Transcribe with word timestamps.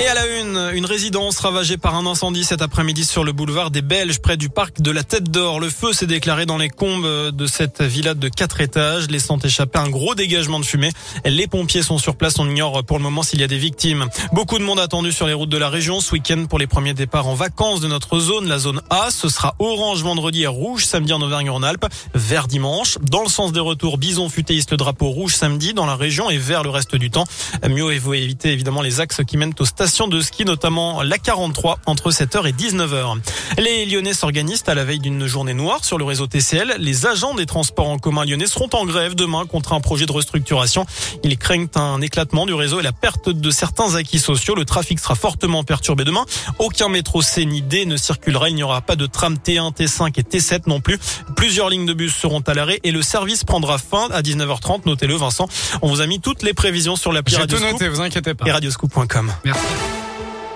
Et 0.00 0.06
à 0.06 0.14
la 0.14 0.28
une, 0.28 0.70
une 0.74 0.86
résidence 0.86 1.40
ravagée 1.40 1.76
par 1.76 1.96
un 1.96 2.06
incendie 2.06 2.44
cet 2.44 2.62
après-midi 2.62 3.04
sur 3.04 3.24
le 3.24 3.32
boulevard 3.32 3.72
des 3.72 3.82
Belges 3.82 4.20
près 4.20 4.36
du 4.36 4.48
parc 4.48 4.80
de 4.80 4.92
la 4.92 5.02
Tête 5.02 5.28
d'Or. 5.28 5.58
Le 5.58 5.68
feu 5.68 5.92
s'est 5.92 6.06
déclaré 6.06 6.46
dans 6.46 6.56
les 6.56 6.68
combes 6.68 7.32
de 7.32 7.46
cette 7.48 7.82
villa 7.82 8.14
de 8.14 8.28
quatre 8.28 8.60
étages, 8.60 9.08
laissant 9.10 9.38
échapper 9.38 9.80
un 9.80 9.88
gros 9.88 10.14
dégagement 10.14 10.60
de 10.60 10.64
fumée. 10.64 10.92
Les 11.24 11.48
pompiers 11.48 11.82
sont 11.82 11.98
sur 11.98 12.14
place. 12.14 12.38
On 12.38 12.48
ignore 12.48 12.84
pour 12.84 12.98
le 12.98 13.02
moment 13.02 13.24
s'il 13.24 13.40
y 13.40 13.42
a 13.42 13.48
des 13.48 13.58
victimes. 13.58 14.06
Beaucoup 14.32 14.60
de 14.60 14.62
monde 14.62 14.78
attendu 14.78 15.10
sur 15.10 15.26
les 15.26 15.32
routes 15.32 15.48
de 15.48 15.58
la 15.58 15.68
région 15.68 16.00
ce 16.00 16.12
week-end 16.12 16.44
pour 16.48 16.60
les 16.60 16.68
premiers 16.68 16.94
départs 16.94 17.26
en 17.26 17.34
vacances 17.34 17.80
de 17.80 17.88
notre 17.88 18.20
zone, 18.20 18.46
la 18.46 18.60
zone 18.60 18.80
A. 18.90 19.10
Ce 19.10 19.28
sera 19.28 19.56
orange 19.58 20.04
vendredi 20.04 20.44
et 20.44 20.46
rouge 20.46 20.84
samedi 20.84 21.12
en 21.12 21.20
Auvergne-Rhône-Alpes, 21.22 21.86
vert 22.14 22.46
dimanche. 22.46 22.98
Dans 23.02 23.24
le 23.24 23.28
sens 23.28 23.50
des 23.50 23.58
retours, 23.58 23.98
bison 23.98 24.28
futéiste 24.28 24.70
le 24.70 24.76
drapeau 24.76 25.08
rouge 25.08 25.34
samedi 25.34 25.74
dans 25.74 25.86
la 25.86 25.96
région 25.96 26.30
et 26.30 26.38
vert 26.38 26.62
le 26.62 26.70
reste 26.70 26.94
du 26.94 27.10
temps. 27.10 27.24
Mieux 27.68 27.98
vaut 27.98 28.14
éviter 28.14 28.52
évidemment 28.52 28.80
les 28.80 29.00
axes 29.00 29.22
qui 29.26 29.36
mènent 29.36 29.54
aux 29.58 29.64
stations 29.64 29.87
de 29.88 30.20
ski, 30.20 30.44
notamment 30.44 31.02
la 31.02 31.16
43 31.16 31.78
entre 31.86 32.10
7h 32.10 32.46
et 32.46 32.52
19h. 32.52 33.16
Les 33.58 33.86
Lyonnais 33.86 34.12
s'organisent 34.12 34.64
à 34.66 34.74
la 34.74 34.84
veille 34.84 34.98
d'une 34.98 35.26
journée 35.26 35.54
noire 35.54 35.82
sur 35.82 35.96
le 35.96 36.04
réseau 36.04 36.26
TCL. 36.26 36.76
Les 36.78 37.06
agents 37.06 37.34
des 37.34 37.46
transports 37.46 37.88
en 37.88 37.98
commun 37.98 38.26
lyonnais 38.26 38.46
seront 38.46 38.68
en 38.74 38.84
grève 38.84 39.14
demain 39.14 39.46
contre 39.46 39.72
un 39.72 39.80
projet 39.80 40.04
de 40.04 40.12
restructuration. 40.12 40.84
Ils 41.24 41.38
craignent 41.38 41.68
un 41.74 42.02
éclatement 42.02 42.44
du 42.44 42.52
réseau 42.52 42.80
et 42.80 42.82
la 42.82 42.92
perte 42.92 43.30
de 43.30 43.50
certains 43.50 43.94
acquis 43.94 44.18
sociaux. 44.18 44.54
Le 44.54 44.66
trafic 44.66 45.00
sera 45.00 45.14
fortement 45.14 45.64
perturbé 45.64 46.04
demain. 46.04 46.26
Aucun 46.58 46.88
métro 46.88 47.22
C 47.22 47.46
ni 47.46 47.62
D 47.62 47.86
ne 47.86 47.96
circulera. 47.96 48.50
Il 48.50 48.54
n'y 48.56 48.62
aura 48.62 48.82
pas 48.82 48.94
de 48.94 49.06
tram 49.06 49.36
T1, 49.36 49.74
T5 49.74 50.12
et 50.18 50.22
T7 50.22 50.62
non 50.66 50.80
plus. 50.80 50.98
Plusieurs 51.34 51.70
lignes 51.70 51.86
de 51.86 51.94
bus 51.94 52.14
seront 52.14 52.40
à 52.40 52.52
l'arrêt 52.54 52.78
et 52.84 52.90
le 52.92 53.00
service 53.02 53.42
prendra 53.44 53.78
fin 53.78 54.08
à 54.12 54.20
19h30. 54.20 54.82
Notez-le, 54.84 55.16
Vincent. 55.16 55.48
On 55.80 55.88
vous 55.88 56.02
a 56.02 56.06
mis 56.06 56.20
toutes 56.20 56.42
les 56.42 56.52
prévisions 56.52 56.94
sur 56.96 57.10
l'appli 57.12 57.34
J'ai 57.34 57.40
Radio 57.40 57.58
tout 57.58 57.64
noté, 57.64 57.88
vous 57.88 58.00
inquiétez 58.02 58.34
pas. 58.34 58.46
et 58.46 58.52
radioscoop.com. 58.52 59.32
Merci. 59.44 59.60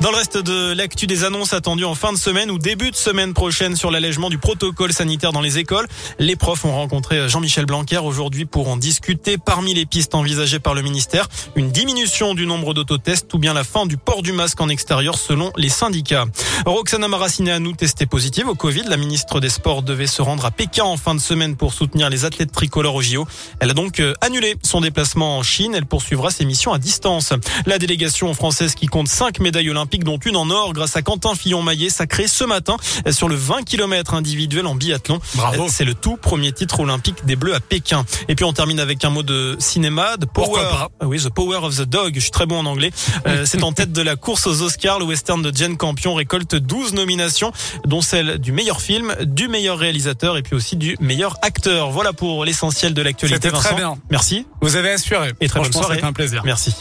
Dans 0.02 0.10
le 0.10 0.16
reste 0.16 0.36
de 0.36 0.72
l'actu 0.72 1.06
des 1.06 1.22
annonces 1.22 1.52
attendues 1.52 1.84
en 1.84 1.94
fin 1.94 2.12
de 2.12 2.18
semaine 2.18 2.50
ou 2.50 2.58
début 2.58 2.90
de 2.90 2.96
semaine 2.96 3.34
prochaine 3.34 3.76
sur 3.76 3.92
l'allègement 3.92 4.30
du 4.30 4.38
protocole 4.38 4.92
sanitaire 4.92 5.30
dans 5.30 5.40
les 5.40 5.58
écoles, 5.58 5.86
les 6.18 6.34
profs 6.34 6.64
ont 6.64 6.74
rencontré 6.74 7.28
Jean-Michel 7.28 7.66
Blanquer 7.66 7.98
aujourd'hui 7.98 8.44
pour 8.44 8.68
en 8.68 8.76
discuter. 8.76 9.38
Parmi 9.38 9.74
les 9.74 9.86
pistes 9.86 10.16
envisagées 10.16 10.58
par 10.58 10.74
le 10.74 10.82
ministère, 10.82 11.28
une 11.54 11.70
diminution 11.70 12.34
du 12.34 12.46
nombre 12.46 12.74
d'autotests 12.74 13.32
ou 13.32 13.38
bien 13.38 13.54
la 13.54 13.62
fin 13.62 13.86
du 13.86 13.96
port 13.96 14.22
du 14.22 14.32
masque 14.32 14.60
en 14.60 14.68
extérieur 14.68 15.16
selon 15.16 15.52
les 15.56 15.68
syndicats. 15.68 16.24
Roxana 16.66 17.06
Maracineanu 17.06 17.76
testée 17.76 18.06
positive 18.06 18.48
au 18.48 18.56
Covid. 18.56 18.82
La 18.88 18.96
ministre 18.96 19.38
des 19.38 19.50
Sports 19.50 19.84
devait 19.84 20.08
se 20.08 20.20
rendre 20.20 20.44
à 20.44 20.50
Pékin 20.50 20.82
en 20.82 20.96
fin 20.96 21.14
de 21.14 21.20
semaine 21.20 21.54
pour 21.54 21.74
soutenir 21.74 22.10
les 22.10 22.24
athlètes 22.24 22.50
tricolores 22.50 22.96
au 22.96 23.02
JO. 23.02 23.24
Elle 23.60 23.70
a 23.70 23.74
donc 23.74 24.00
euh, 24.00 24.14
annulé 24.20 24.56
son 24.64 24.80
déplacement 24.80 25.38
en 25.38 25.44
Chine. 25.44 25.76
Elle 25.76 25.86
poursuivra 25.86 26.32
ses 26.32 26.44
missions 26.44 26.72
à 26.72 26.80
distance. 26.80 27.32
La 27.66 27.78
délégation 27.78 28.34
française 28.34 28.74
qui 28.74 28.86
compte 28.86 29.06
cinq 29.06 29.38
médailles 29.38 29.70
olympiques 29.70 29.91
dont 29.98 30.18
une 30.18 30.36
en 30.36 30.50
or 30.50 30.72
grâce 30.72 30.96
à 30.96 31.02
Quentin 31.02 31.34
Fillon-Maillet 31.34 31.90
sacré 31.90 32.26
ce 32.26 32.44
matin 32.44 32.76
sur 33.10 33.28
le 33.28 33.34
20 33.34 33.62
km 33.64 34.14
individuel 34.14 34.66
en 34.66 34.74
biathlon. 34.74 35.20
Bravo. 35.34 35.66
C'est 35.68 35.84
le 35.84 35.94
tout 35.94 36.16
premier 36.16 36.52
titre 36.52 36.80
olympique 36.80 37.24
des 37.24 37.36
Bleus 37.36 37.54
à 37.54 37.60
Pékin. 37.60 38.04
Et 38.28 38.34
puis 38.34 38.44
on 38.44 38.52
termine 38.52 38.80
avec 38.80 39.04
un 39.04 39.10
mot 39.10 39.22
de 39.22 39.56
cinéma, 39.58 40.16
The 40.20 40.26
Power. 40.26 40.88
Oui, 41.02 41.18
The 41.22 41.30
Power 41.30 41.58
of 41.58 41.76
the 41.76 41.82
Dog. 41.82 42.12
Je 42.14 42.20
suis 42.20 42.30
très 42.30 42.46
bon 42.46 42.58
en 42.58 42.66
anglais. 42.66 42.90
Euh, 43.26 43.44
c'est 43.46 43.62
en 43.62 43.72
tête 43.72 43.92
de 43.92 44.02
la 44.02 44.16
course 44.16 44.46
aux 44.46 44.62
Oscars. 44.62 44.98
Le 44.98 45.04
western 45.04 45.42
de 45.42 45.54
Jane 45.54 45.76
Campion 45.76 46.14
récolte 46.14 46.54
12 46.54 46.94
nominations, 46.94 47.52
dont 47.84 48.00
celle 48.00 48.38
du 48.38 48.52
meilleur 48.52 48.80
film, 48.80 49.14
du 49.22 49.48
meilleur 49.48 49.78
réalisateur 49.78 50.36
et 50.36 50.42
puis 50.42 50.54
aussi 50.54 50.76
du 50.76 50.96
meilleur 51.00 51.36
acteur. 51.42 51.90
Voilà 51.90 52.12
pour 52.12 52.44
l'essentiel 52.44 52.94
de 52.94 53.02
l'actualité. 53.02 53.48
C'était 53.48 53.56
très 53.56 53.74
bien. 53.74 53.96
Merci. 54.10 54.46
Vous 54.60 54.76
avez 54.76 54.90
assuré. 54.90 55.32
Et 55.40 55.48
très 55.48 55.60
bonne 55.60 55.72
soirée. 55.72 55.96
c'était 55.96 56.06
un 56.06 56.12
plaisir. 56.12 56.42
Merci. 56.44 56.74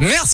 Merci. 0.00 0.18